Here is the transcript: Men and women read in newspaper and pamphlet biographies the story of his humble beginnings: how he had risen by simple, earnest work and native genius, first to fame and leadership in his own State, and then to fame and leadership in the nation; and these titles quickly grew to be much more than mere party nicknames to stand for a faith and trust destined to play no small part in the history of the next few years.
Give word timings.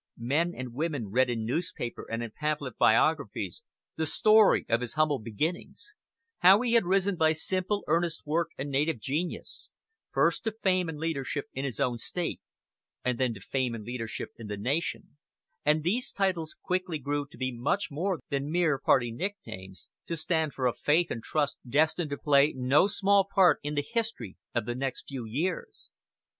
Men 0.17 0.55
and 0.57 0.73
women 0.73 1.11
read 1.11 1.29
in 1.29 1.45
newspaper 1.45 2.07
and 2.09 2.23
pamphlet 2.33 2.75
biographies 2.79 3.61
the 3.97 4.07
story 4.07 4.65
of 4.67 4.81
his 4.81 4.95
humble 4.95 5.19
beginnings: 5.19 5.93
how 6.39 6.61
he 6.61 6.73
had 6.73 6.85
risen 6.87 7.15
by 7.15 7.33
simple, 7.33 7.83
earnest 7.87 8.25
work 8.25 8.49
and 8.57 8.71
native 8.71 8.99
genius, 8.99 9.69
first 10.11 10.43
to 10.45 10.53
fame 10.53 10.89
and 10.89 10.97
leadership 10.97 11.49
in 11.53 11.65
his 11.65 11.79
own 11.79 11.99
State, 11.99 12.41
and 13.05 13.19
then 13.19 13.35
to 13.35 13.41
fame 13.41 13.75
and 13.75 13.83
leadership 13.83 14.29
in 14.39 14.47
the 14.47 14.57
nation; 14.57 15.17
and 15.63 15.83
these 15.83 16.11
titles 16.11 16.57
quickly 16.63 16.97
grew 16.97 17.27
to 17.27 17.37
be 17.37 17.51
much 17.55 17.91
more 17.91 18.21
than 18.29 18.51
mere 18.51 18.79
party 18.79 19.11
nicknames 19.11 19.87
to 20.07 20.17
stand 20.17 20.51
for 20.55 20.65
a 20.65 20.73
faith 20.73 21.11
and 21.11 21.21
trust 21.21 21.59
destined 21.69 22.09
to 22.09 22.17
play 22.17 22.53
no 22.53 22.87
small 22.87 23.23
part 23.23 23.59
in 23.61 23.75
the 23.75 23.85
history 23.87 24.35
of 24.55 24.65
the 24.65 24.73
next 24.73 25.05
few 25.07 25.25
years. 25.25 25.91